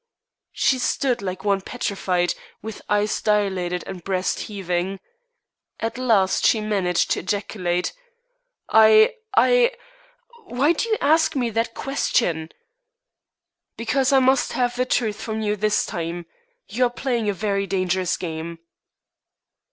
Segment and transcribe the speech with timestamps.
[0.51, 4.99] She stood like one petrified, with eyes dilated and breast heaving.
[5.79, 7.93] At last she managed to ejaculate:
[8.67, 9.73] "I I
[10.45, 12.49] why do you ask me that question?"
[13.77, 16.25] "Because I must have the truth from you this time.
[16.67, 18.57] You are playing a very dangerous game."